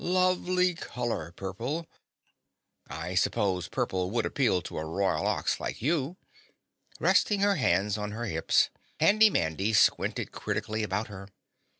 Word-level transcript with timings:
Lovely 0.03 0.73
color, 0.73 1.31
purple!" 1.31 1.85
"I 2.87 3.13
suppose 3.13 3.67
purple 3.67 4.09
would 4.09 4.25
appeal 4.25 4.63
to 4.63 4.79
a 4.79 4.83
Royal 4.83 5.27
Ox 5.27 5.59
like 5.59 5.79
you." 5.79 6.17
Resting 6.99 7.41
her 7.41 7.53
hands 7.57 7.99
on 7.99 8.09
her 8.09 8.25
hips, 8.25 8.71
Handy 8.99 9.29
Mandy 9.29 9.73
squinted 9.73 10.31
critically 10.31 10.81
about 10.81 11.07
her. 11.09 11.27